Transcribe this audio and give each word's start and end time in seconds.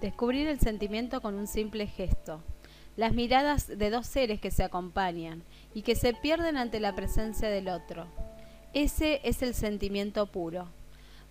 Descubrir 0.00 0.48
el 0.48 0.58
sentimiento 0.58 1.20
con 1.20 1.34
un 1.34 1.46
simple 1.46 1.86
gesto. 1.86 2.40
Las 2.96 3.12
miradas 3.12 3.66
de 3.66 3.90
dos 3.90 4.06
seres 4.06 4.40
que 4.40 4.50
se 4.50 4.64
acompañan 4.64 5.42
y 5.74 5.82
que 5.82 5.94
se 5.94 6.14
pierden 6.14 6.56
ante 6.56 6.80
la 6.80 6.94
presencia 6.94 7.50
del 7.50 7.68
otro. 7.68 8.06
Ese 8.72 9.20
es 9.24 9.42
el 9.42 9.54
sentimiento 9.54 10.26
puro, 10.26 10.68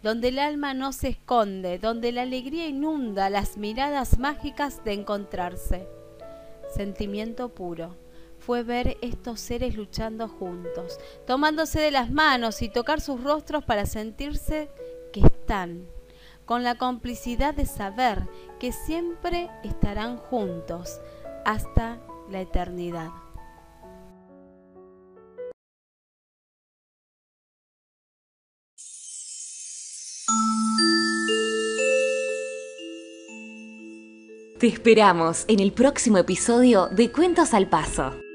donde 0.03 0.27
el 0.27 0.39
alma 0.39 0.75
no 0.75 0.93
se 0.93 1.09
esconde, 1.09 1.79
donde 1.79 2.11
la 2.11 2.21
alegría 2.21 2.67
inunda 2.67 3.29
las 3.31 3.57
miradas 3.57 4.19
mágicas 4.19 4.83
de 4.83 4.93
encontrarse. 4.93 5.87
Sentimiento 6.75 7.49
puro 7.49 7.95
fue 8.37 8.61
ver 8.61 8.97
estos 9.01 9.39
seres 9.39 9.75
luchando 9.75 10.27
juntos, 10.27 10.99
tomándose 11.25 11.79
de 11.79 11.91
las 11.91 12.11
manos 12.11 12.61
y 12.61 12.69
tocar 12.69 13.01
sus 13.01 13.23
rostros 13.23 13.63
para 13.63 13.87
sentirse 13.87 14.69
que 15.11 15.21
están 15.21 15.87
con 16.49 16.63
la 16.63 16.73
complicidad 16.73 17.53
de 17.53 17.67
saber 17.67 18.23
que 18.59 18.71
siempre 18.71 19.49
estarán 19.63 20.17
juntos 20.17 20.99
hasta 21.45 21.99
la 22.29 22.41
eternidad. 22.41 23.09
Te 34.59 34.67
esperamos 34.67 35.45
en 35.47 35.61
el 35.61 35.71
próximo 35.71 36.17
episodio 36.17 36.87
de 36.87 37.13
Cuentos 37.13 37.53
al 37.53 37.69
Paso. 37.69 38.28